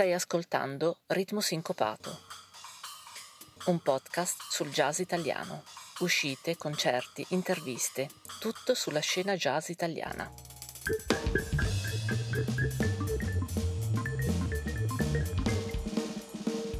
[0.00, 2.20] Stai ascoltando Ritmo Sincopato,
[3.66, 5.62] un podcast sul jazz italiano.
[5.98, 8.08] Uscite, concerti, interviste,
[8.38, 10.32] tutto sulla scena jazz italiana.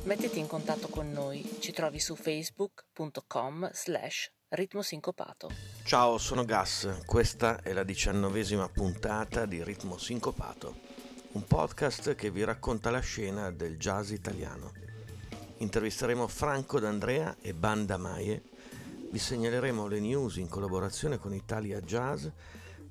[0.04, 4.80] Mettiti in contatto con noi, ci trovi su facebook.com slash ritmo.
[5.84, 10.74] Ciao, sono Gas, questa è la diciannovesima puntata di Ritmo Sincopato,
[11.32, 14.72] un podcast che vi racconta la scena del jazz italiano.
[15.58, 18.42] Intervisteremo Franco D'Andrea e Banda Maie,
[19.10, 22.26] vi segnaleremo le news in collaborazione con Italia Jazz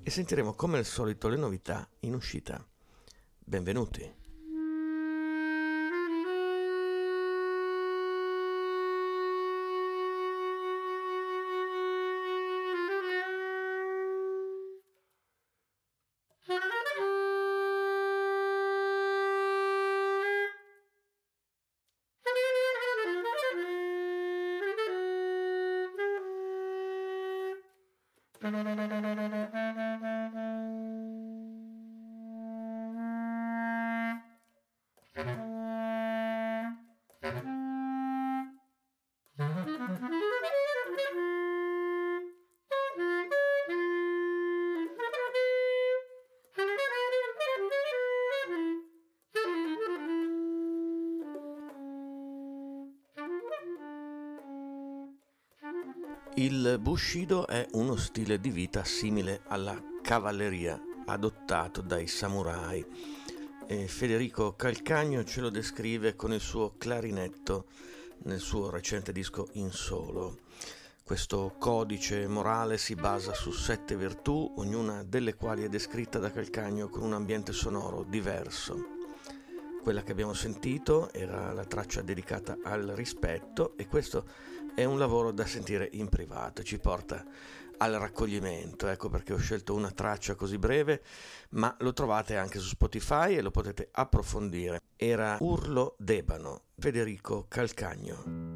[0.02, 2.66] e sentiremo come al solito le novità in uscita.
[3.40, 4.19] Benvenuti!
[57.00, 62.86] Bushido è uno stile di vita simile alla cavalleria adottato dai samurai.
[63.66, 67.68] E Federico Calcagno ce lo descrive con il suo clarinetto
[68.24, 70.40] nel suo recente disco In Solo.
[71.02, 76.90] Questo codice morale si basa su sette virtù, ognuna delle quali è descritta da Calcagno
[76.90, 78.98] con un ambiente sonoro diverso.
[79.82, 84.26] Quella che abbiamo sentito era la traccia dedicata al rispetto e questo
[84.80, 87.26] è un lavoro da sentire in privato, ci porta
[87.80, 91.02] al raccoglimento, ecco perché ho scelto una traccia così breve,
[91.50, 94.80] ma lo trovate anche su Spotify e lo potete approfondire.
[94.96, 98.49] Era Urlo d'Ebano, Federico Calcagno.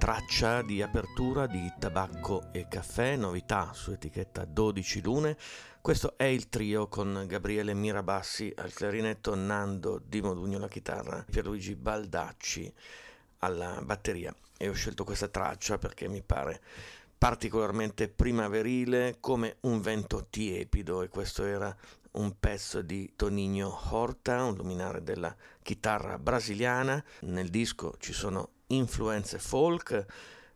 [0.00, 5.36] Traccia di apertura di tabacco e caffè, novità su etichetta 12 lune.
[5.82, 11.76] Questo è il trio con Gabriele Mirabassi al clarinetto, Nando Di Modugno alla chitarra, Pierluigi
[11.76, 12.72] Baldacci
[13.40, 14.34] alla batteria.
[14.56, 16.62] E ho scelto questa traccia perché mi pare
[17.18, 21.76] particolarmente primaverile come un vento tiepido e questo era
[22.12, 27.04] un pezzo di Toninho Horta, un luminare della chitarra brasiliana.
[27.20, 30.04] Nel disco ci sono influenze folk,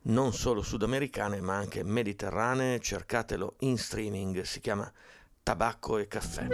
[0.02, 2.80] non solo sudamericane ma anche mediterranee.
[2.80, 4.90] Cercatelo in streaming, si chiama
[5.42, 6.46] Tabacco e Caffè.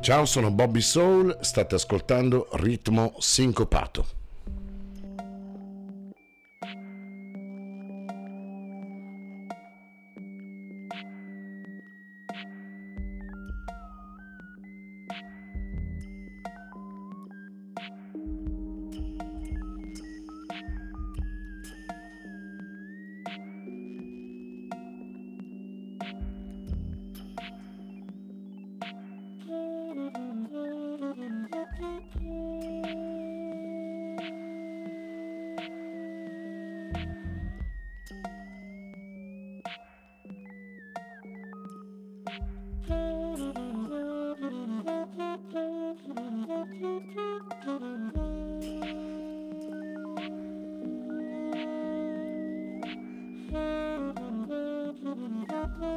[0.00, 4.17] Ciao, sono Bobby Soul, state ascoltando Ritmo Sincopato.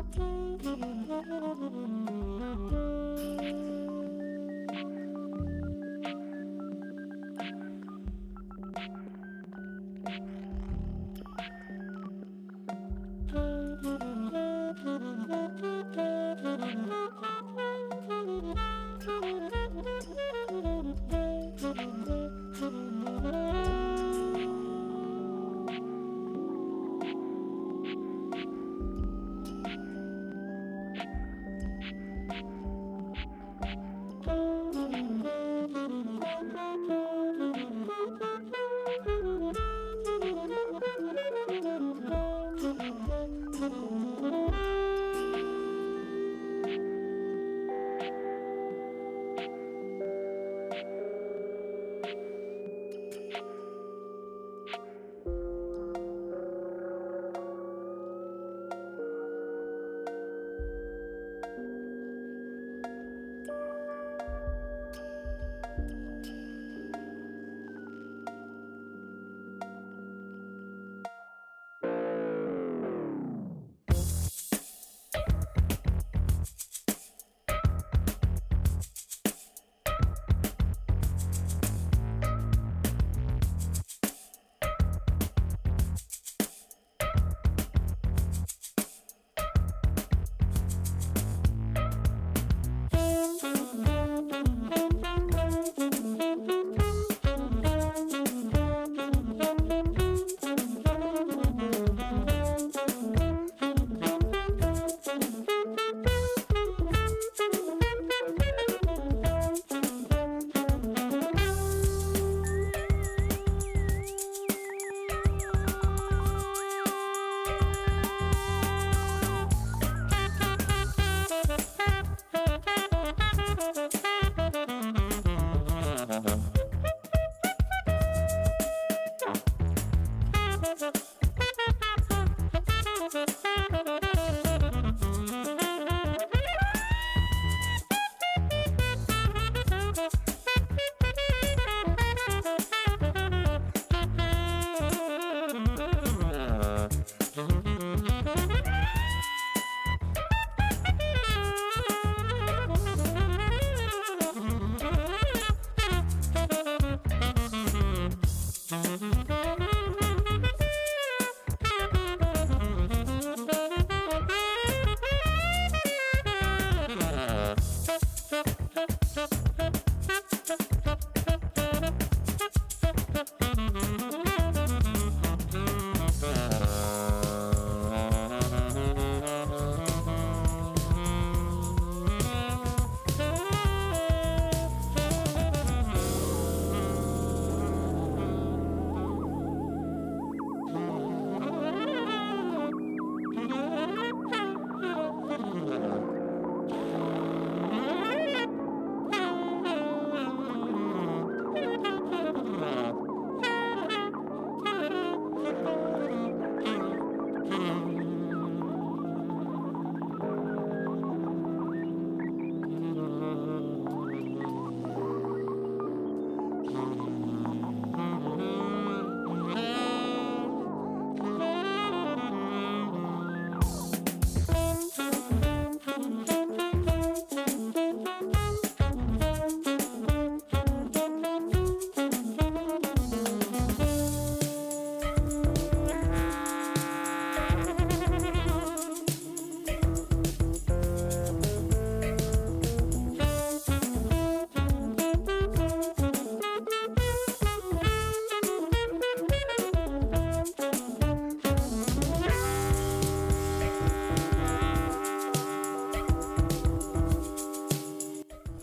[0.01, 0.40] Thank you.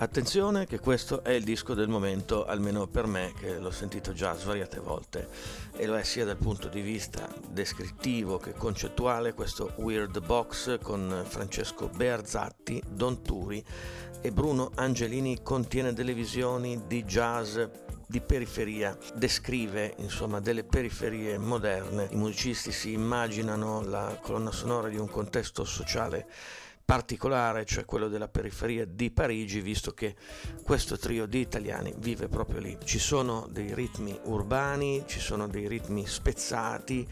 [0.08, 4.34] Attenzione che questo è il disco del momento, almeno per me, che l'ho sentito già
[4.34, 5.28] svariate volte,
[5.76, 11.24] e lo è sia dal punto di vista descrittivo che concettuale, questo Weird Box con
[11.28, 13.62] Francesco Bearzatti, Don Turi
[14.22, 17.58] e Bruno Angelini contiene delle visioni di jazz
[18.06, 22.08] di periferia, descrive insomma delle periferie moderne.
[22.12, 26.26] I musicisti si immaginano la colonna sonora di un contesto sociale
[26.88, 30.14] particolare, cioè quello della periferia di Parigi, visto che
[30.62, 32.78] questo trio di italiani vive proprio lì.
[32.82, 37.06] Ci sono dei ritmi urbani, ci sono dei ritmi spezzati,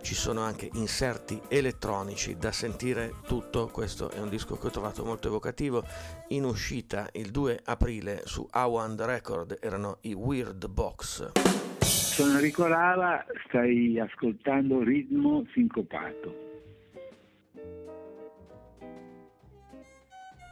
[0.00, 3.66] ci sono anche inserti elettronici da sentire tutto.
[3.66, 5.84] Questo è un disco che ho trovato molto evocativo.
[6.28, 11.32] In uscita il 2 aprile su Awand Record erano i Weird Box.
[11.80, 16.47] Sono Enrico Rava, stai ascoltando Ritmo Sincopato.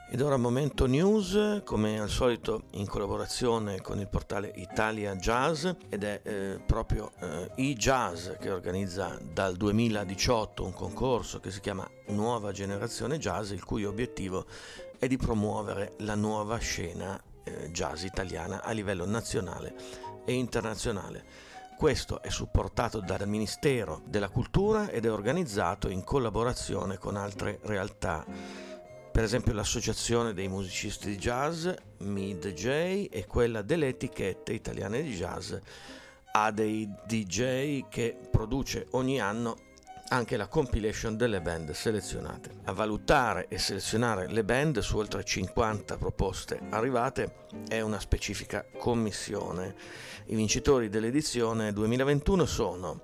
[0.09, 6.05] Ed ora momento news, come al solito in collaborazione con il portale Italia Jazz ed
[6.05, 12.53] è eh, proprio eh, e-Jazz che organizza dal 2018 un concorso che si chiama Nuova
[12.53, 14.45] Generazione Jazz, il cui obiettivo
[14.97, 19.75] è di promuovere la nuova scena eh, jazz italiana a livello nazionale
[20.23, 21.25] e internazionale.
[21.77, 28.25] Questo è supportato dal Ministero della Cultura ed è organizzato in collaborazione con altre realtà
[29.17, 31.67] per esempio l'associazione dei musicisti di jazz,
[32.01, 32.65] MidJ,
[33.09, 35.55] e quella delle etichette italiane di jazz,
[36.33, 39.57] ha dei DJ che produce ogni anno
[40.09, 42.59] anche la compilation delle band selezionate.
[42.65, 49.73] A valutare e selezionare le band su oltre 50 proposte arrivate è una specifica commissione.
[50.27, 53.01] I vincitori dell'edizione 2021 sono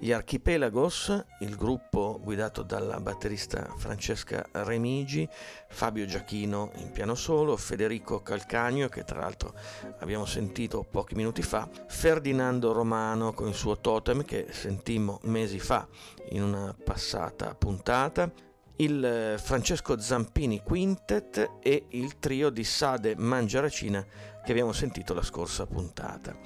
[0.00, 5.28] gli Archipelagos, il gruppo guidato dalla batterista Francesca Remigi,
[5.68, 9.54] Fabio Giachino in piano solo, Federico Calcagno, che tra l'altro
[9.98, 15.86] abbiamo sentito pochi minuti fa, Ferdinando Romano con il suo totem che sentimmo mesi fa
[16.30, 18.30] in una passata puntata,
[18.76, 24.04] il eh, Francesco Zampini Quintet e il trio di Sade Mangiaracina
[24.44, 26.36] che abbiamo sentito la scorsa puntata.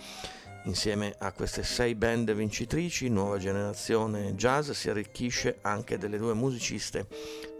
[0.64, 7.09] Insieme a queste sei band vincitrici, Nuova Generazione Jazz si arricchisce anche delle due musiciste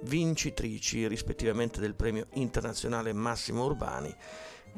[0.03, 4.15] vincitrici rispettivamente del premio internazionale Massimo Urbani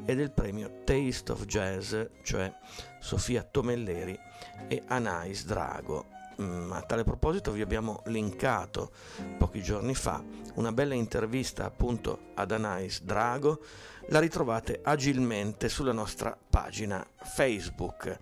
[0.05, 2.51] e del premio Taste of Jazz, cioè
[2.99, 4.19] Sofia Tomelleri
[4.67, 6.05] e Anais Drago.
[6.41, 8.91] Mm, a tale proposito vi abbiamo linkato
[9.37, 10.21] pochi giorni fa
[10.55, 13.61] una bella intervista appunto ad Anais Drago
[14.09, 18.17] la ritrovate agilmente sulla nostra pagina Facebook.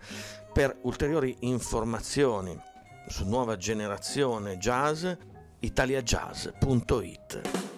[0.52, 2.58] Per ulteriori informazioni
[3.08, 5.06] su nuova generazione jazz,
[5.60, 7.73] italiajazz.it.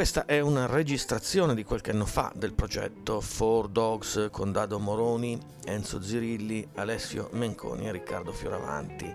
[0.00, 5.38] questa è una registrazione di qualche anno fa del progetto Four Dogs con Dado Moroni,
[5.66, 9.12] Enzo Zirilli, Alessio Menconi e Riccardo Fioravanti.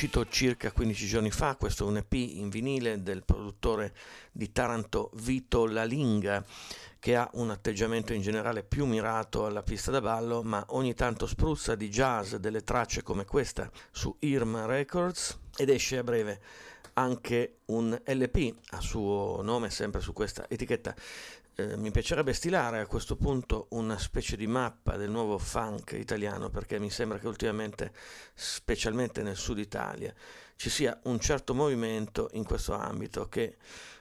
[0.00, 3.92] Uscito circa 15 giorni fa, questo è un EP in vinile del produttore
[4.32, 6.42] di Taranto Vito Lalinga,
[6.98, 11.26] che ha un atteggiamento in generale più mirato alla pista da ballo, ma ogni tanto
[11.26, 16.40] spruzza di jazz delle tracce come questa su Irma Records ed esce a breve
[16.94, 20.94] anche un LP a suo nome, sempre su questa etichetta.
[21.60, 26.48] Eh, mi piacerebbe stilare a questo punto una specie di mappa del nuovo funk italiano
[26.48, 27.92] perché mi sembra che ultimamente,
[28.32, 30.14] specialmente nel sud Italia,
[30.56, 33.58] ci sia un certo movimento in questo ambito che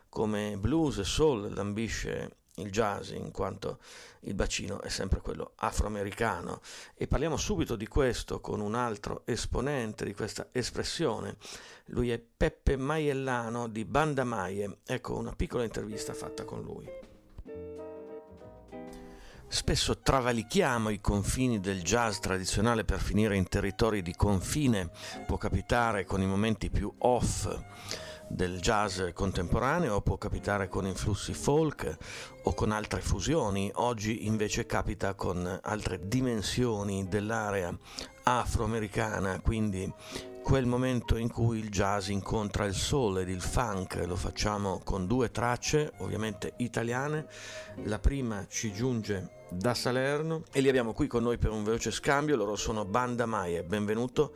[0.08, 3.80] come blues e soul lambisce il jazz in quanto
[4.22, 6.62] il bacino è sempre quello afroamericano
[6.96, 11.36] e parliamo subito di questo con un altro esponente di questa espressione.
[11.88, 14.80] Lui è Peppe Maiellano di Banda Maie.
[14.86, 17.09] Ecco una piccola intervista fatta con lui.
[19.52, 24.92] Spesso travalichiamo i confini del jazz tradizionale per finire in territori di confine,
[25.26, 27.50] può capitare con i momenti più off
[28.28, 31.98] del jazz contemporaneo, può capitare con influssi folk
[32.44, 37.76] o con altre fusioni, oggi invece capita con altre dimensioni dell'area
[38.24, 39.92] afroamericana, quindi
[40.44, 45.08] quel momento in cui il jazz incontra il soul ed il funk, lo facciamo con
[45.08, 47.28] due tracce, ovviamente italiane.
[47.86, 50.44] La prima ci giunge da Salerno.
[50.52, 54.34] E li abbiamo qui con noi per un veloce scambio, loro sono Banda Maie, benvenuto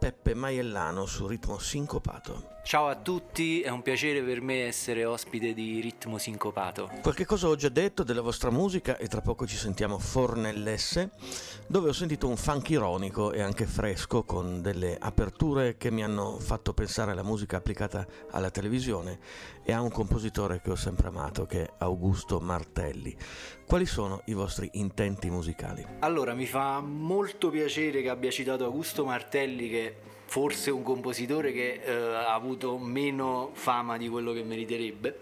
[0.00, 2.56] Peppe Maiellano su Ritmo Sincopato.
[2.62, 6.90] Ciao a tutti, è un piacere per me essere ospite di Ritmo Sincopato.
[7.02, 11.10] Qualche cosa ho già detto della vostra musica e tra poco ci sentiamo Fornellesse,
[11.66, 16.38] dove ho sentito un funk ironico e anche fresco con delle aperture che mi hanno
[16.38, 19.18] fatto pensare alla musica applicata alla televisione
[19.62, 23.16] e a un compositore che ho sempre amato che è Augusto Martelli.
[23.66, 25.86] Quali sono i vostri intenti musicali?
[26.00, 29.89] Allora, mi fa molto piacere che abbia citato Augusto Martelli che
[30.30, 35.18] forse un compositore che eh, ha avuto meno fama di quello che meriterebbe.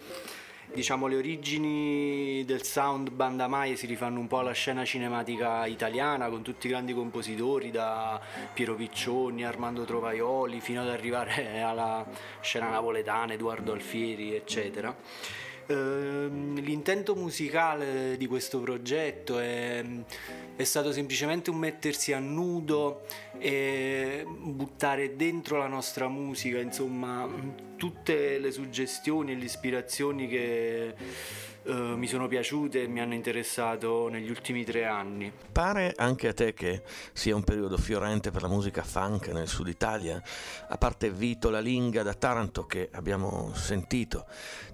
[0.71, 6.29] Diciamo le origini del sound Banda Mai si rifanno un po' alla scena cinematica italiana
[6.29, 8.21] con tutti i grandi compositori da
[8.53, 12.07] Piero Piccioni, Armando Trovaioli fino ad arrivare alla
[12.43, 14.95] scena napoletana, Edoardo Alfieri eccetera.
[15.71, 19.85] Ehm, l'intento musicale di questo progetto è,
[20.57, 23.03] è, stato semplicemente un mettersi a nudo
[23.39, 27.29] e buttare dentro la nostra musica, insomma,
[27.77, 30.95] tutte le suggestioni e le ispirazioni che
[31.69, 35.31] Uh, mi sono piaciute e mi hanno interessato negli ultimi tre anni.
[35.53, 39.69] Pare anche a te che sia un periodo fiorente per la musica funk nel sud
[39.69, 40.23] Italia,
[40.67, 44.25] a parte Vito La Linga da Taranto che abbiamo sentito,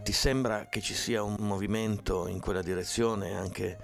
[0.05, 3.79] ti sembra che ci sia un movimento in quella direzione anche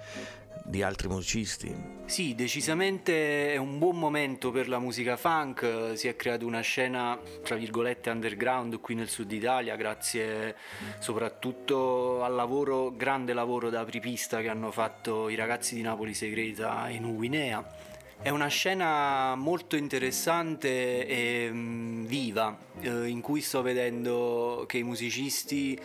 [0.63, 1.99] di altri musicisti?
[2.05, 7.17] Sì, decisamente è un buon momento per la musica funk, si è creata una scena
[7.43, 10.55] tra virgolette underground qui nel sud Italia grazie
[10.99, 16.89] soprattutto al lavoro, grande lavoro da apripista che hanno fatto i ragazzi di Napoli Segreta
[16.89, 17.89] in Uguinea
[18.21, 24.83] è una scena molto interessante e mm, viva, eh, in cui sto vedendo che i
[24.83, 25.79] musicisti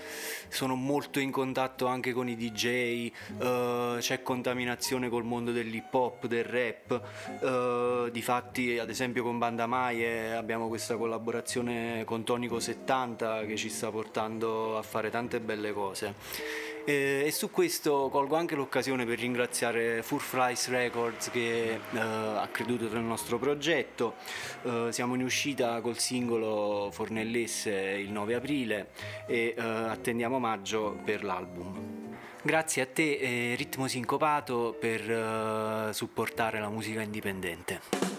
[0.49, 6.26] sono molto in contatto anche con i DJ, eh, c'è contaminazione col mondo dell'hip hop,
[6.26, 7.01] del rap.
[7.41, 13.70] Eh, difatti, ad esempio, con Banda Maie abbiamo questa collaborazione con Tonico 70 che ci
[13.70, 16.74] sta portando a fare tante belle cose.
[16.89, 22.89] Eh, e su questo colgo anche l'occasione per ringraziare Furflies Records che eh, ha creduto
[22.93, 24.14] nel nostro progetto.
[24.62, 28.91] Eh, siamo in uscita col singolo Fornellesse il 9 aprile
[29.26, 32.14] e eh, attendiamo maggio per l'album.
[32.41, 38.16] Grazie a te e Ritmo Sincopato per eh, supportare la musica indipendente.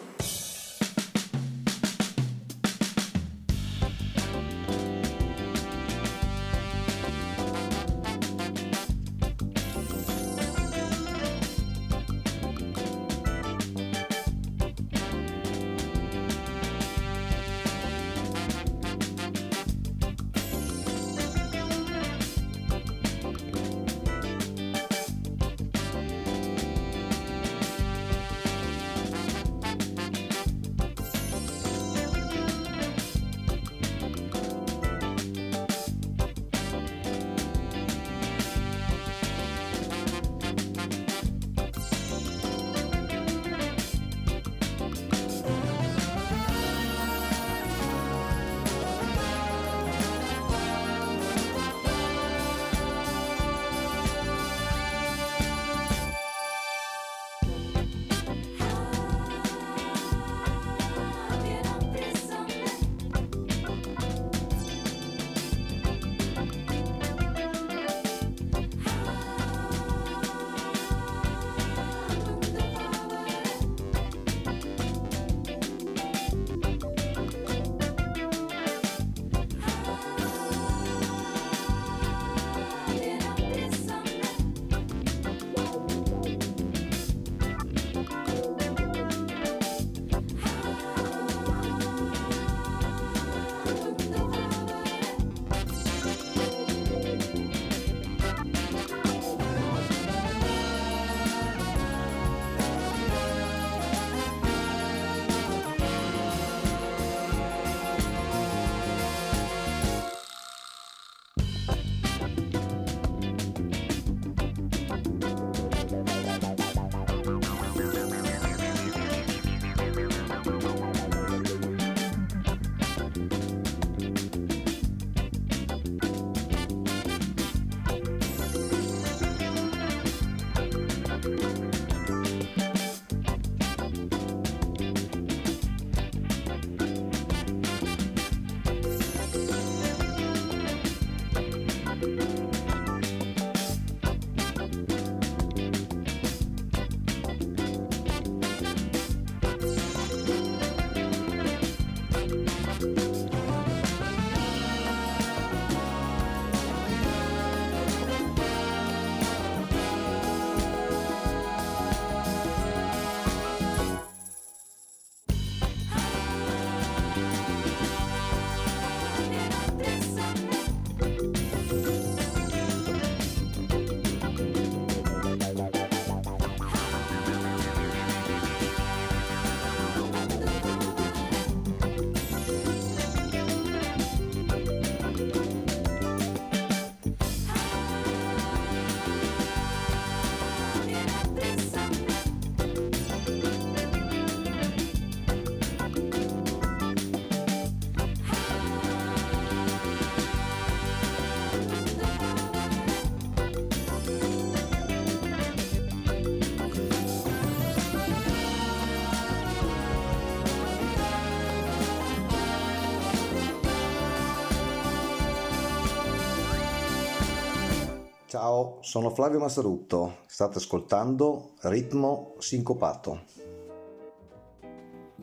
[218.87, 223.25] Sono Flavio Massarutto, state ascoltando Ritmo Sincopato.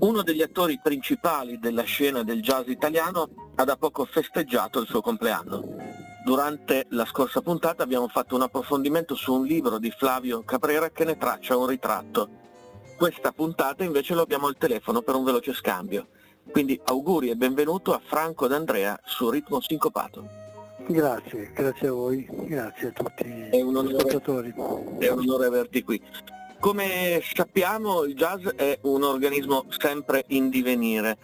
[0.00, 5.00] Uno degli attori principali della scena del jazz italiano ha da poco festeggiato il suo
[5.00, 5.62] compleanno.
[6.26, 11.06] Durante la scorsa puntata abbiamo fatto un approfondimento su un libro di Flavio Caprera che
[11.06, 12.28] ne traccia un ritratto.
[12.98, 16.08] Questa puntata invece lo abbiamo al telefono per un veloce scambio.
[16.50, 20.43] Quindi auguri e benvenuto a Franco D'Andrea su Ritmo Sincopato.
[20.86, 24.52] Grazie, grazie a voi, grazie a tutti gli ascoltatori.
[24.98, 26.00] È un onore averti qui.
[26.60, 31.16] Come sappiamo il jazz è un organismo sempre in divenire.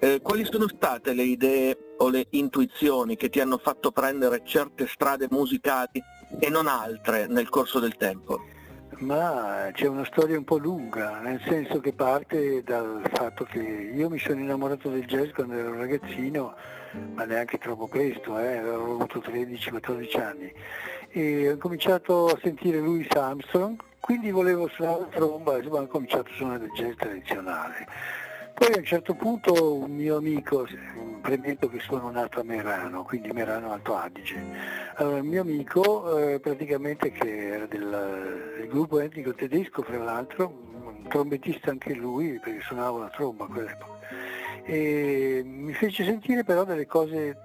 [0.00, 4.86] Eh, quali sono state le idee o le intuizioni che ti hanno fatto prendere certe
[4.86, 6.02] strade musicali
[6.38, 8.40] e non altre nel corso del tempo?
[8.98, 14.08] Ma c'è una storia un po' lunga, nel senso che parte dal fatto che io
[14.08, 16.54] mi sono innamorato del jazz quando ero ragazzino
[17.14, 20.52] ma neanche troppo presto, eh, avevo avuto 13-14 anni.
[21.10, 26.30] E ho cominciato a sentire Louis Armstrong, quindi volevo suonare la tromba, insomma ho cominciato
[26.30, 27.86] a suonare del jazz tradizionale.
[28.58, 30.66] Poi a un certo punto un mio amico,
[31.20, 34.42] premetto che sono nato a Merano, quindi Merano Alto Adige,
[34.94, 40.70] allora, un mio amico eh, praticamente che era del, del gruppo etnico tedesco fra l'altro,
[40.72, 43.98] un trombettista anche lui perché suonava la tromba a quell'epoca,
[44.64, 47.36] e mi fece sentire però delle cose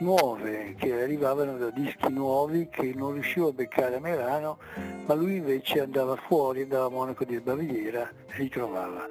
[0.00, 4.56] nuove che arrivavano da dischi nuovi che non riuscivo a beccare a Merano,
[5.04, 9.06] ma lui invece andava fuori, andava a Monaco di Baviera e li trovava.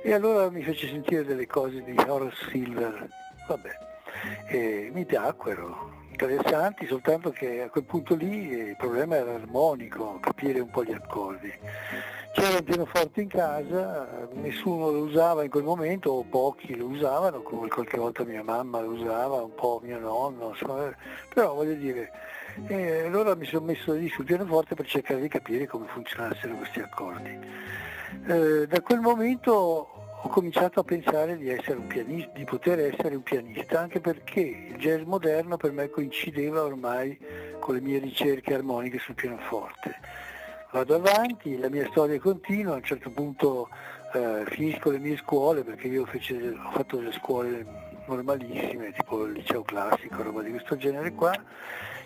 [0.00, 3.08] E allora mi fece sentire delle cose di Horace Silver,
[3.46, 3.70] vabbè,
[4.46, 10.60] e mi piacquero, interessanti, soltanto che a quel punto lì il problema era armonico, capire
[10.60, 11.52] un po' gli accordi.
[12.32, 17.42] C'era un pianoforte in casa, nessuno lo usava in quel momento, o pochi lo usavano,
[17.42, 20.94] come qualche volta mia mamma lo usava, un po' mio nonno, insomma,
[21.34, 22.10] però voglio dire,
[23.04, 27.86] allora mi sono messo lì sul pianoforte per cercare di capire come funzionassero questi accordi.
[28.26, 29.52] Eh, da quel momento
[30.20, 31.54] ho cominciato a pensare di,
[31.86, 37.18] pianista, di, poter essere un pianista, anche perché il jazz moderno per me coincideva ormai
[37.60, 39.96] con le mie ricerche armoniche sul pianoforte
[40.70, 43.68] vado avanti, la mia storia continua, a un certo punto
[44.12, 47.66] eh, finisco le mie scuole perché io fece, ho fatto delle scuole
[48.06, 51.32] normalissime, tipo il liceo classico, roba di questo genere qua,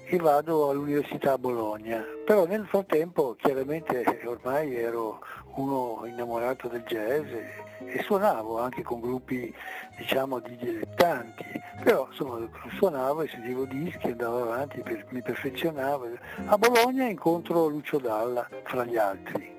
[0.05, 2.05] e vado all'università a Bologna.
[2.25, 5.21] Però nel frattempo chiaramente ormai ero
[5.55, 7.53] uno innamorato del jazz e,
[7.85, 9.53] e suonavo anche con gruppi
[9.97, 11.45] diciamo di dilettanti,
[11.83, 16.09] però insomma suonavo e sentivo dischi, andavo avanti, per, mi perfezionavo.
[16.47, 19.51] A Bologna incontro Lucio Dalla fra gli altri.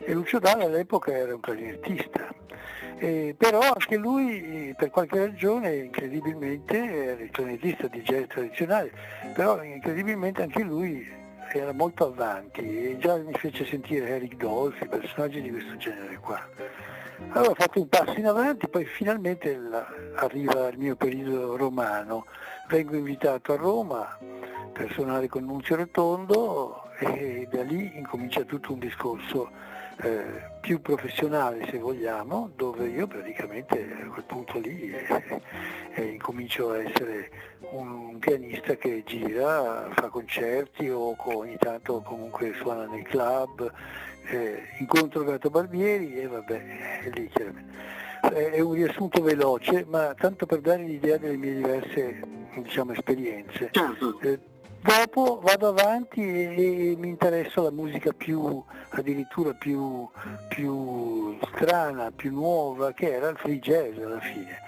[0.00, 2.28] E Lucio Dalla all'epoca era un clarinettista.
[2.98, 8.90] Eh, però anche lui per qualche ragione incredibilmente era il clarinettista di jazz tradizionale,
[9.34, 11.06] però incredibilmente anche lui
[11.56, 16.40] era molto avanti e già mi fece sentire Eric Dolphy, personaggi di questo genere qua.
[17.30, 19.58] Allora ho fatto un passo in avanti, poi finalmente
[20.16, 22.26] arriva il mio periodo romano,
[22.68, 24.18] vengo invitato a Roma
[24.72, 29.50] per suonare con Nunzio Rotondo e da lì incomincia tutto un discorso
[30.02, 35.40] eh, più professionale se vogliamo, dove io praticamente a quel punto lì eh,
[35.94, 37.30] eh, incomincio a essere
[37.70, 43.72] un pianista che gira, fa concerti o ogni tanto comunque suona nei club,
[44.28, 48.04] eh, incontro Gato Barbieri e vabbè, è lì chiaramente.
[48.20, 52.20] È un riassunto veloce, ma tanto per dare l'idea delle mie diverse
[52.62, 53.68] diciamo, esperienze.
[53.70, 54.18] Certo.
[54.80, 60.08] Dopo vado avanti e, e mi interessa la musica più, addirittura più,
[60.48, 64.64] più strana, più nuova, che era il free jazz alla fine.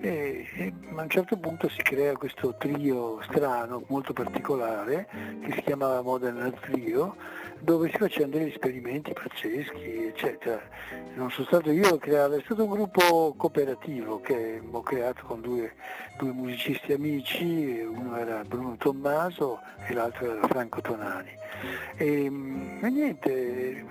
[0.00, 5.06] E, e, a un certo punto si crea questo trio strano, molto particolare,
[5.44, 7.14] che si chiamava Modern Trio,
[7.62, 10.60] dove si facevano degli esperimenti pazzeschi, eccetera.
[11.14, 15.40] Non sono stato io a creare, è stato un gruppo cooperativo che ho creato con
[15.40, 15.72] due,
[16.18, 21.30] due musicisti amici, uno era Bruno Tommaso e l'altro era Franco Tonani.
[21.96, 23.84] E, e niente,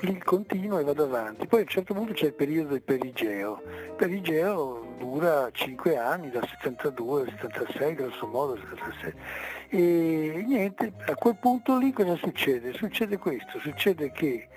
[0.00, 1.46] lì continuo e vado avanti.
[1.46, 3.62] Poi a un certo punto c'è il periodo del perigeo.
[3.66, 9.14] Il perigeo dura 5 anni, dal 72 al 76, grosso modo, 76.
[9.72, 12.72] E niente, a quel punto lì cosa succede?
[12.72, 14.48] Succede questo, succede che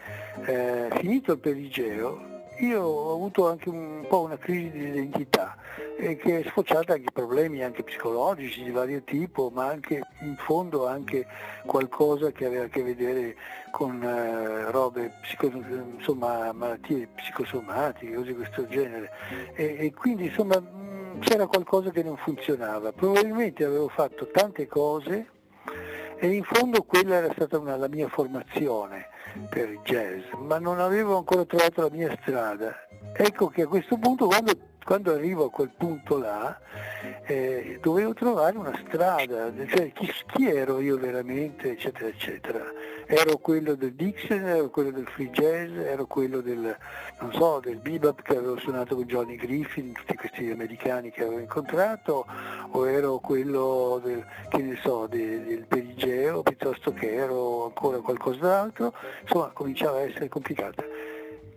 [0.45, 5.55] eh, finito il perigeo io ho avuto anche un po' una crisi di identità
[5.97, 10.36] eh, che è sfociata anche in problemi anche psicologici di vario tipo, ma anche in
[10.38, 11.26] fondo anche
[11.66, 13.36] qualcosa che aveva a che vedere
[13.72, 15.51] con eh, robe, psico,
[15.97, 19.11] insomma malattie psicosomatiche, cose di questo genere.
[19.55, 20.61] E, e quindi insomma
[21.20, 22.91] c'era qualcosa che non funzionava.
[22.91, 25.28] Probabilmente avevo fatto tante cose
[26.20, 29.07] E in fondo quella era stata una, la mia formazione
[29.49, 32.74] per il jazz, ma non avevo ancora trovato la mia strada.
[33.14, 34.53] Ecco che a questo punto quando
[34.84, 36.59] quando arrivo a quel punto là
[37.25, 42.61] eh, dovevo trovare una strada, cioè chi, chi, ero io veramente, eccetera, eccetera.
[43.05, 46.75] Ero quello del Dixon, ero quello del free jazz, ero quello del,
[47.31, 52.25] so, del bebop che avevo suonato con Johnny Griffin, tutti questi americani che avevo incontrato,
[52.71, 54.25] o ero quello del,
[54.81, 60.84] so, del, del perigeo, piuttosto che ero ancora qualcos'altro, insomma cominciava a essere complicata.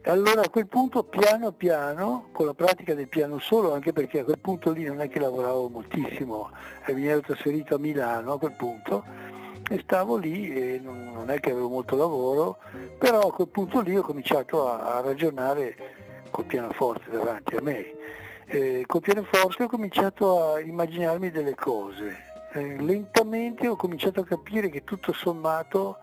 [0.08, 4.24] Allora a quel punto piano piano, con la pratica del piano solo, anche perché a
[4.24, 6.50] quel punto lì non è che lavoravo moltissimo,
[6.84, 9.02] e mi ero trasferito a Milano a quel punto
[9.68, 12.58] e stavo lì e non, non è che avevo molto lavoro,
[12.98, 15.76] però a quel punto lì ho cominciato a, a ragionare
[16.30, 17.94] col pianoforte davanti a me.
[18.46, 22.16] Eh, col pianoforte ho cominciato a immaginarmi delle cose.
[22.52, 25.98] Eh, lentamente ho cominciato a capire che tutto sommato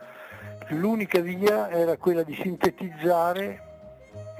[0.71, 3.71] l'unica via era quella di sintetizzare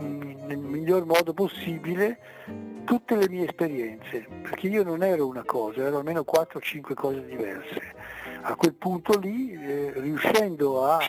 [0.04, 2.20] nel miglior modo possibile
[2.86, 7.94] tutte le mie esperienze, perché io non ero una cosa, ero almeno 4-5 cose diverse.
[8.42, 11.00] A quel punto lì, eh, riuscendo a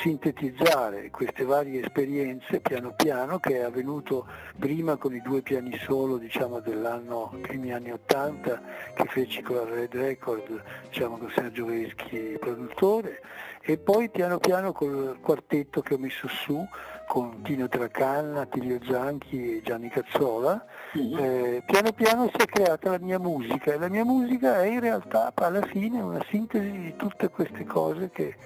[0.00, 4.26] sintetizzare queste varie esperienze piano piano, che è avvenuto
[4.58, 8.62] prima con i due piani solo diciamo, dell'anno, primi anni 80,
[8.94, 13.22] che feci con la Red Record, diciamo, con Sergio Veschi produttore,
[13.60, 16.66] e poi piano piano col quartetto che ho messo su
[17.08, 20.62] con Tino Tracanna, Tilio Zanchi e Gianni Cazzola,
[20.96, 21.18] mm-hmm.
[21.18, 24.80] eh, piano piano si è creata la mia musica e la mia musica è in
[24.80, 28.36] realtà alla fine una sintesi di tutte queste cose che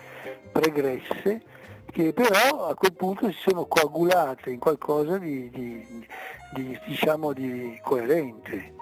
[0.52, 1.42] pregresse
[1.90, 6.06] che però a quel punto si sono coagulate in qualcosa di, di,
[6.54, 8.74] di, diciamo, di coerente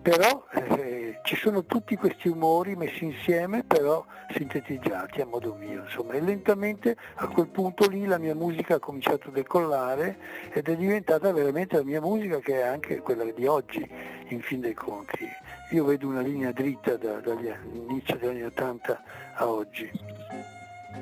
[0.00, 6.14] però eh, ci sono tutti questi umori messi insieme, però sintetizzati a modo mio, insomma,
[6.14, 10.18] e lentamente a quel punto lì la mia musica ha cominciato a decollare
[10.52, 13.86] ed è diventata veramente la mia musica che è anche quella di oggi,
[14.28, 15.26] in fin dei conti.
[15.72, 19.02] Io vedo una linea dritta da, dall'inizio degli anni 80
[19.34, 19.90] a oggi.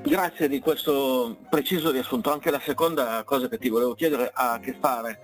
[0.02, 2.30] Grazie di questo preciso riassunto.
[2.30, 5.20] Anche la seconda cosa che ti volevo chiedere ha a che fare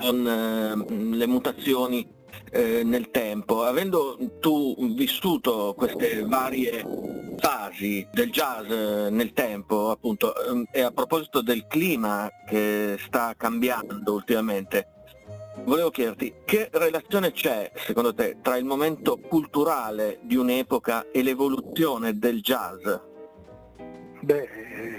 [0.00, 2.18] con eh, le mutazioni
[2.50, 3.62] eh, nel tempo.
[3.62, 6.84] Avendo tu vissuto queste varie
[7.38, 13.34] fasi del jazz eh, nel tempo, appunto, ehm, e a proposito del clima che sta
[13.36, 14.88] cambiando ultimamente,
[15.64, 22.18] volevo chiederti che relazione c'è, secondo te, tra il momento culturale di un'epoca e l'evoluzione
[22.18, 22.88] del jazz?
[24.22, 24.48] Beh,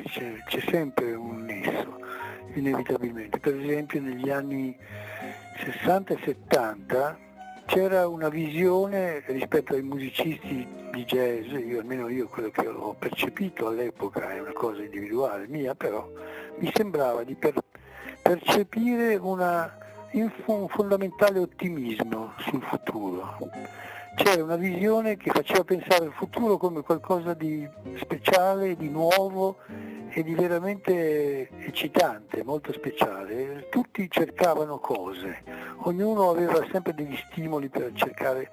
[0.07, 1.99] c'è, c'è sempre un nesso,
[2.55, 3.39] inevitabilmente.
[3.39, 4.75] Per esempio negli anni
[5.57, 7.17] 60 e 70
[7.65, 13.67] c'era una visione rispetto ai musicisti di jazz, io, almeno io quello che ho percepito
[13.67, 16.05] all'epoca è una cosa individuale mia, però
[16.57, 17.55] mi sembrava di per,
[18.21, 19.77] percepire una,
[20.11, 23.37] un fondamentale ottimismo sul futuro.
[24.15, 27.67] C'era una visione che faceva pensare al futuro come qualcosa di
[27.99, 29.57] speciale, di nuovo
[30.09, 33.67] e di veramente eccitante, molto speciale.
[33.69, 35.43] Tutti cercavano cose,
[35.83, 38.49] ognuno aveva sempre degli stimoli per cercare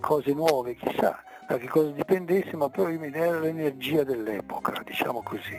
[0.00, 5.58] cose nuove, chissà da che cosa dipendesse, ma però era l'energia dell'epoca, diciamo così,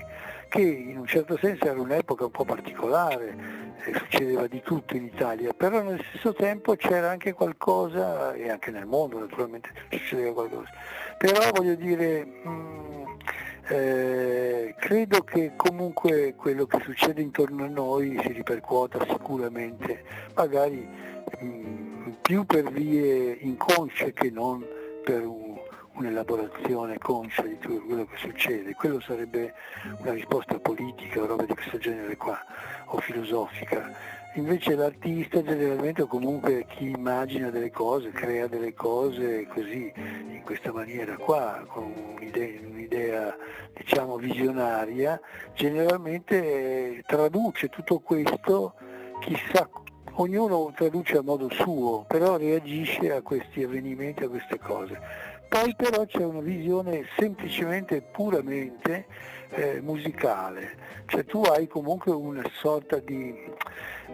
[0.50, 3.36] che in un certo senso era un'epoca un po' particolare,
[3.86, 8.72] eh, succedeva di tutto in Italia, però nel stesso tempo c'era anche qualcosa, e anche
[8.72, 10.70] nel mondo naturalmente succedeva qualcosa,
[11.18, 12.26] però voglio dire...
[12.26, 12.90] Mh, mm,
[13.72, 20.88] eh, credo che comunque quello che succede intorno a noi si ripercuota sicuramente, magari
[21.40, 24.66] mh, mm, più per vie inconsce che non
[25.04, 25.49] per un,
[26.00, 28.74] un'elaborazione conscia di tutto quello che succede.
[28.74, 29.54] Quello sarebbe
[30.00, 32.40] una risposta politica o roba di questo genere qua,
[32.86, 34.18] o filosofica.
[34.36, 40.72] Invece l'artista generalmente o comunque chi immagina delle cose, crea delle cose così, in questa
[40.72, 43.36] maniera qua, con un'idea, un'idea
[43.74, 45.20] diciamo visionaria,
[45.56, 48.76] generalmente traduce tutto questo,
[49.20, 49.68] chissà,
[50.14, 55.28] ognuno traduce a modo suo, però reagisce a questi avvenimenti, a queste cose.
[55.50, 59.08] Poi però c'è una visione semplicemente, puramente
[59.50, 60.78] eh, musicale,
[61.08, 63.36] cioè tu hai comunque una sorta di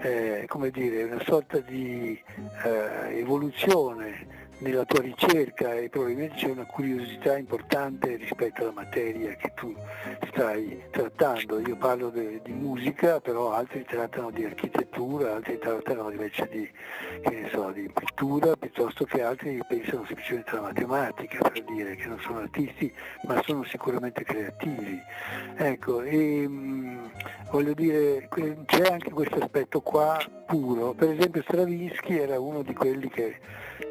[0.02, 2.18] eh, come dire, una sorta di
[2.64, 9.52] eh, evoluzione nella tua ricerca e probabilmente c'è una curiosità importante rispetto alla materia che
[9.56, 9.76] tu
[10.30, 11.60] stai trattando.
[11.60, 16.70] Io parlo de, di musica, però altri trattano di architettura, altri trattano invece di,
[17.52, 22.40] so, di pittura, piuttosto che altri pensano semplicemente alla matematica, per dire che non sono
[22.40, 22.94] artisti,
[23.28, 25.02] ma sono sicuramente creativi.
[25.58, 27.12] Ecco, e, mh,
[27.52, 28.28] voglio dire,
[28.66, 30.94] c'è anche questo aspetto qua puro.
[30.94, 33.40] Per esempio Stravinsky era uno di quelli che,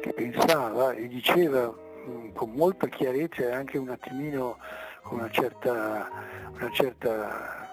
[0.01, 4.57] che pensava e diceva mh, con molta chiarezza e anche un attimino
[5.01, 6.09] con una certa,
[6.53, 7.65] una certa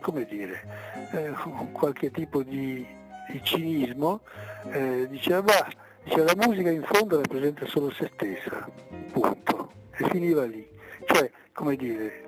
[0.00, 0.62] come dire,
[1.12, 1.32] eh,
[1.72, 2.86] qualche tipo di,
[3.30, 4.20] di cinismo,
[4.70, 5.68] eh, diceva, bah,
[6.04, 8.68] diceva la musica in fondo rappresenta solo se stessa,
[9.12, 10.66] punto, e finiva lì.
[11.04, 12.27] Cioè, come dire,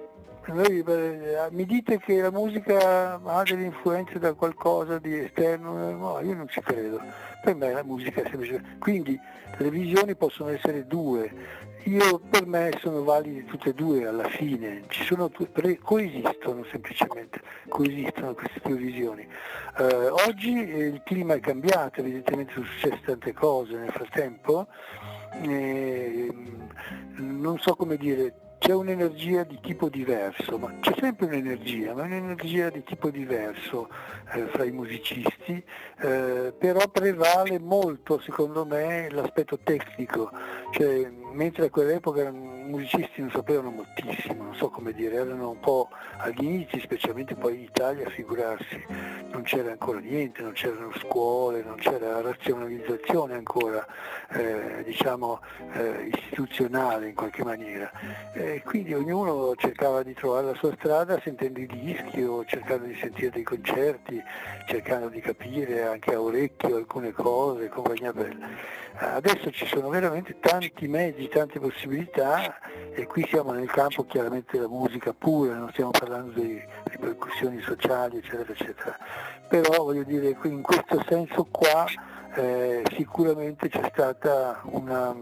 [0.52, 6.20] noi, eh, mi dite che la musica ha delle influenze da qualcosa di esterno, no,
[6.20, 7.00] io non ci credo.
[7.42, 8.78] Per me la musica è semplicemente...
[8.78, 9.18] Quindi
[9.58, 11.30] le visioni possono essere due,
[11.84, 15.30] io per me sono valide tutte e due alla fine, sono,
[15.82, 19.26] coesistono semplicemente, coesistono queste due visioni.
[19.78, 24.66] Eh, oggi il clima è cambiato, evidentemente sono successe tante cose nel frattempo,
[25.42, 26.32] eh,
[27.16, 32.68] non so come dire, c'è un'energia di tipo diverso, ma c'è sempre un'energia, ma un'energia
[32.68, 33.88] di tipo diverso
[34.34, 35.64] eh, fra i musicisti,
[36.02, 40.30] eh, però prevale molto secondo me l'aspetto tecnico,
[40.72, 45.60] cioè, mentre a quell'epoca i musicisti non sapevano moltissimo, non so come dire, erano un
[45.60, 48.84] po' agli inizi, specialmente poi in Italia, figurarsi,
[49.30, 53.86] non c'era ancora niente, non c'erano scuole, non c'era razionalizzazione ancora,
[54.30, 55.40] eh, diciamo,
[55.72, 57.90] eh, istituzionale in qualche maniera.
[58.32, 62.94] E quindi ognuno cercava di trovare la sua strada sentendo i dischi o cercando di
[62.94, 64.22] sentire dei concerti,
[64.66, 68.78] cercando di capire anche a orecchio alcune cose, compagnia bella.
[68.92, 72.58] Adesso ci sono veramente tanti mezzi, tante possibilità
[72.92, 78.18] e qui siamo nel campo chiaramente della musica pura, non stiamo parlando di ripercussioni sociali
[78.18, 78.96] eccetera eccetera.
[79.48, 81.86] Però voglio dire in questo senso qua
[82.34, 85.14] eh, sicuramente c'è stata una,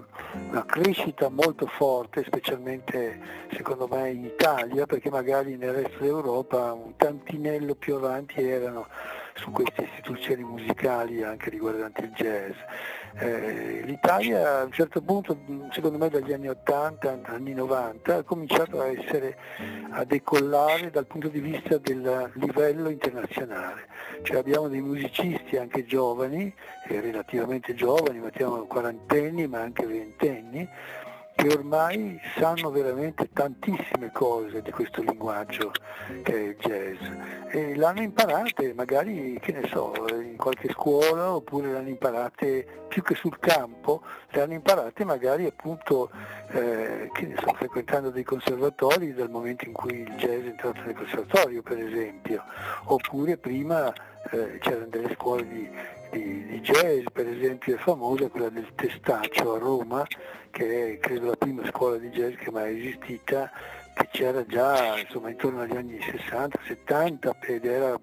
[0.50, 3.18] una, crescita molto forte, specialmente
[3.52, 8.86] secondo me in Italia, perché magari nel resto d'Europa un tantinello più avanti erano
[9.34, 12.54] su queste istituzioni musicali anche riguardanti il jazz.
[13.16, 15.36] Eh, L'Italia a un certo punto,
[15.70, 19.36] secondo me dagli anni 80, anni 90, ha cominciato a essere
[19.90, 23.86] a decollare dal punto di vista del livello internazionale.
[24.22, 26.52] Cioè abbiamo dei musicisti anche giovani,
[26.88, 30.68] eh, relativamente giovani, mettiamo quarantenni ma anche ventenni,
[31.38, 35.70] che ormai sanno veramente tantissime cose di questo linguaggio
[36.24, 36.98] che è il jazz.
[37.50, 43.14] E l'hanno imparate magari, che ne so, in qualche scuola oppure l'hanno imparate più che
[43.14, 46.10] sul campo, le hanno imparate magari appunto,
[46.48, 50.80] eh, che ne so, frequentando dei conservatori dal momento in cui il jazz è entrato
[50.84, 52.42] nel conservatorio per esempio,
[52.86, 53.92] oppure prima
[54.32, 55.70] eh, c'erano delle scuole di,
[56.10, 60.06] di, di, jazz, per esempio è famosa quella del Testaccio a Roma,
[60.50, 63.50] che è credo la prima scuola di jazz che mai esistita,
[63.94, 67.98] che c'era già insomma, intorno agli anni 60-70 ed era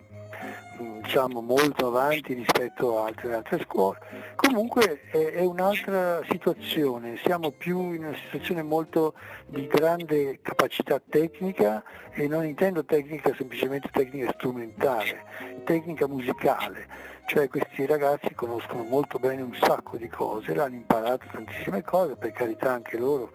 [1.02, 4.00] diciamo, molto avanti rispetto a altre, altre scuole.
[4.36, 9.14] Comunque è, è, un'altra situazione, siamo più in una situazione molto
[9.48, 15.24] di grande capacità tecnica e non intendo tecnica semplicemente tecnica strumentale,
[15.64, 21.82] tecnica musicale cioè questi ragazzi conoscono molto bene un sacco di cose, l'hanno imparato tantissime
[21.82, 23.32] cose, per carità anche loro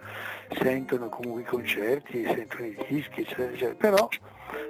[0.61, 3.75] sentono comunque i concerti, sentono i dischi, eccetera, eccetera.
[3.75, 4.07] però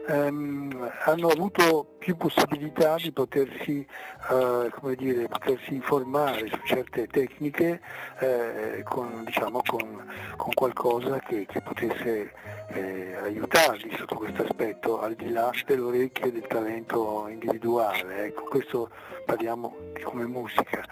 [0.08, 3.86] ehm, hanno avuto più possibilità di potersi,
[4.32, 7.82] eh, dire, potersi informare su certe tecniche
[8.20, 12.34] eh, con, diciamo, con, con, qualcosa che, che potesse
[12.70, 18.26] eh, aiutarli sotto questo aspetto, al di là dell'orecchio e del talento individuale.
[18.26, 18.90] Ecco, questo
[19.26, 20.84] parliamo come musica.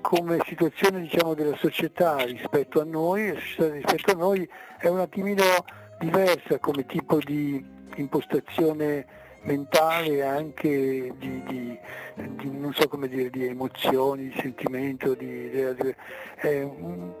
[0.00, 5.00] Come situazione diciamo, della società rispetto a noi, la società rispetto a noi è un
[5.00, 5.42] attimino
[5.98, 9.06] diversa come tipo di impostazione
[9.46, 11.78] mentale anche di, di,
[12.14, 16.70] di, so dire, di emozioni, di sentimento, di, eh,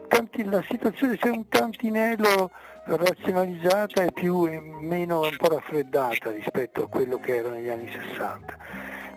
[0.08, 2.50] tanti, la situazione c'è un tantinello
[2.84, 7.90] razionalizzata e più e meno un po' raffreddata rispetto a quello che era negli anni
[7.90, 8.56] 60.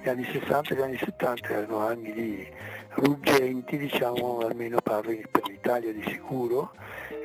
[0.01, 2.47] Gli anni 60 e gli anni 70 erano anni di
[2.95, 6.71] ruggenti, diciamo, almeno parlo per l'Italia di sicuro,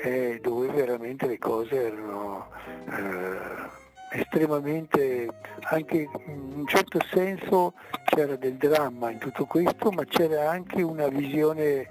[0.02, 2.48] eh, dove veramente le cose erano
[2.90, 3.82] eh,
[4.14, 5.28] estremamente,
[5.62, 11.08] anche in un certo senso c'era del dramma in tutto questo, ma c'era anche una
[11.08, 11.88] visione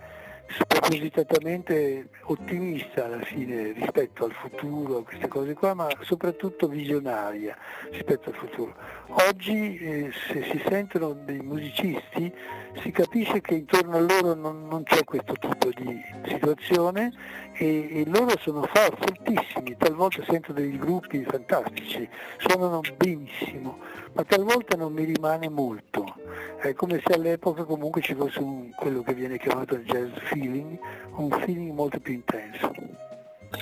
[0.48, 7.58] spropositatamente ottimista alla fine rispetto al futuro, a queste cose qua, ma soprattutto visionaria
[7.92, 8.76] rispetto al futuro.
[9.16, 12.34] Oggi eh, se si sentono dei musicisti
[12.82, 17.14] si capisce che intorno a loro non, non c'è questo tipo di situazione
[17.54, 23.78] e, e loro sono for, fortissimi, talvolta sento dei gruppi fantastici, suonano benissimo,
[24.14, 26.16] ma talvolta non mi rimane molto.
[26.60, 30.80] È come se all'epoca comunque ci fosse un, quello che viene chiamato jazz feeling,
[31.18, 32.72] un feeling molto più intenso.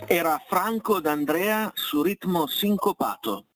[0.08, 3.48] Era Franco D'Andrea su ritmo sincopato.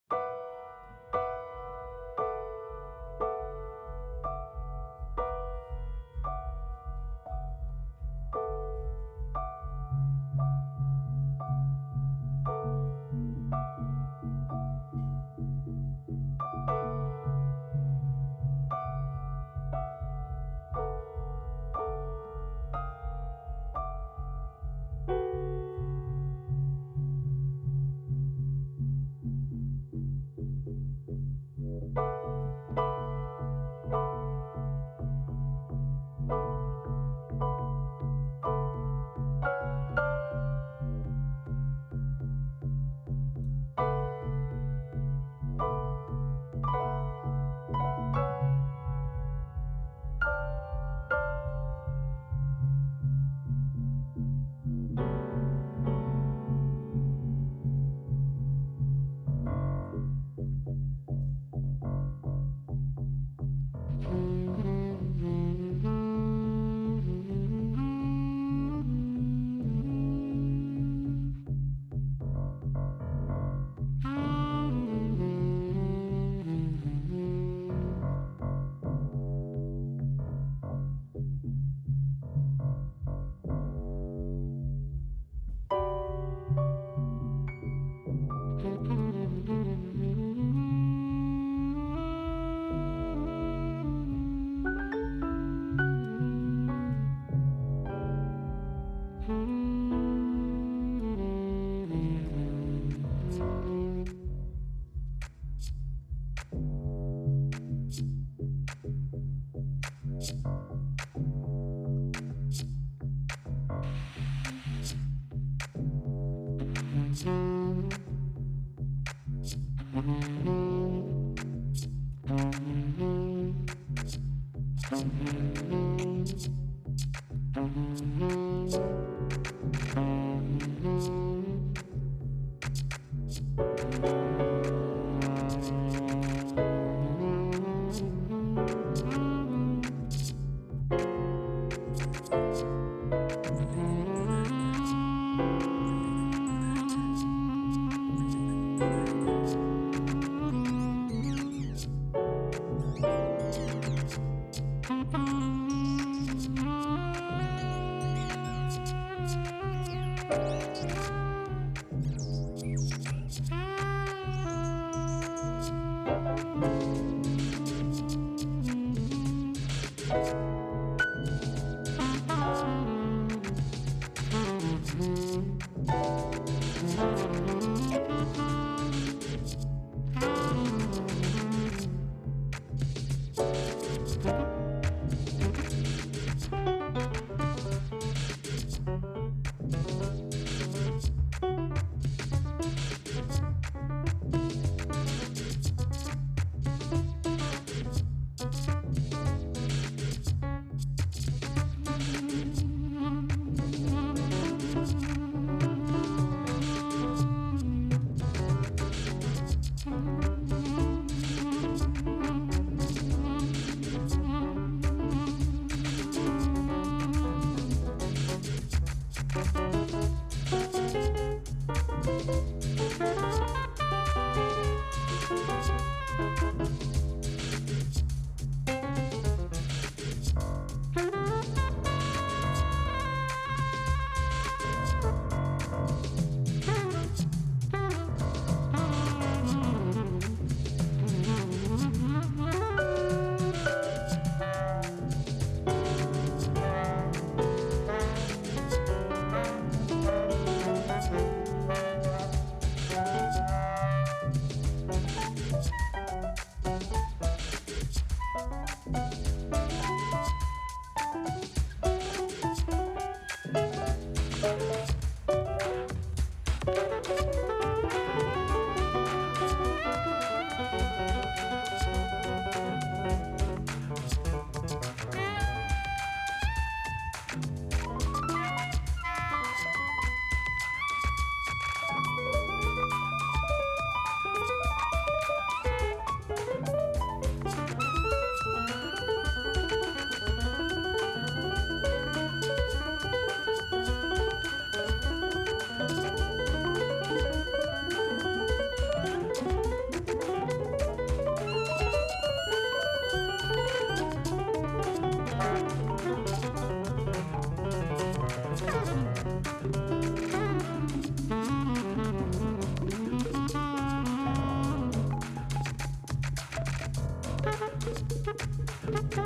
[318.92, 319.25] Bye.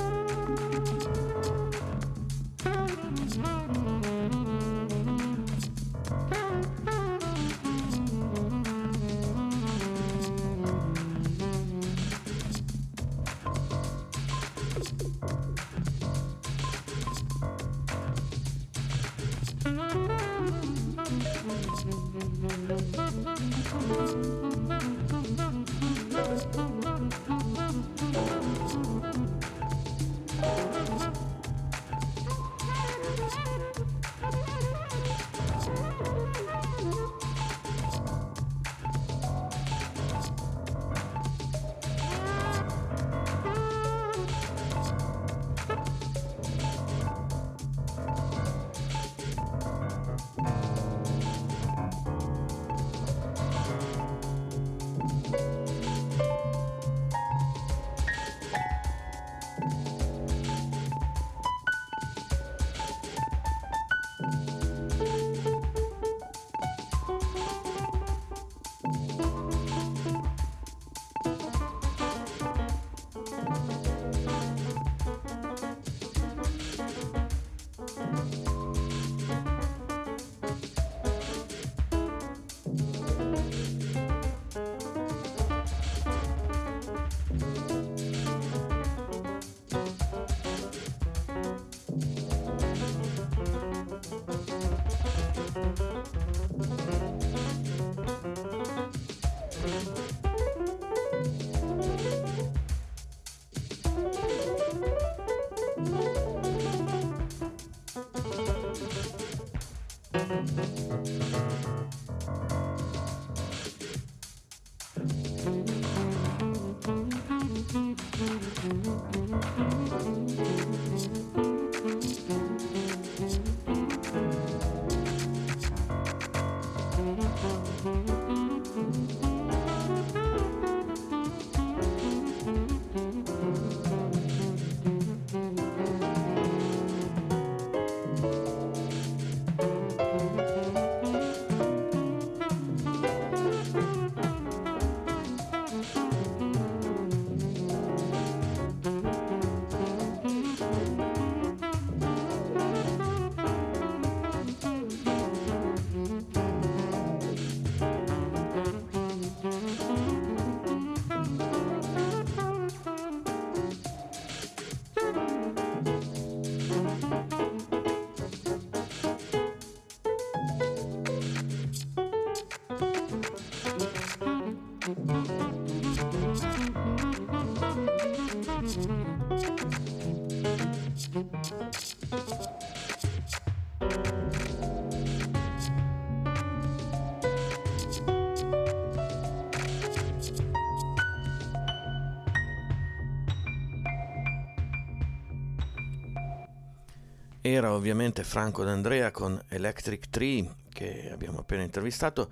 [197.41, 202.29] Era ovviamente Franco D'Andrea con Electric Tree che abbiamo appena intervistato.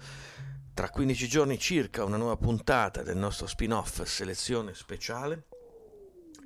[0.76, 5.46] Tra 15 giorni circa una nuova puntata del nostro spin-off Selezione Speciale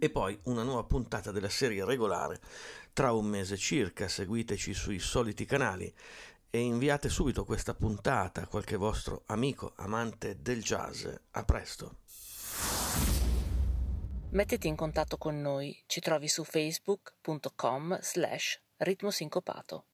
[0.04, 2.40] e poi una nuova puntata della serie regolare
[2.92, 4.08] tra un mese circa.
[4.08, 5.94] Seguiteci sui soliti canali
[6.50, 11.06] e inviate subito questa puntata a qualche vostro amico amante del jazz.
[11.32, 11.98] A presto!
[14.32, 19.86] Mettiti in contatto con noi, ci trovi su facebook.com slash ritmo sincopato.